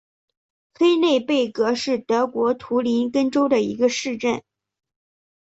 [0.73, 4.41] 黑内贝格是德国图林根州的一个市镇。